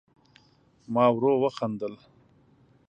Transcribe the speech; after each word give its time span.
ما 0.93 1.05
ورو 1.15 1.33
وخندل 1.43 1.93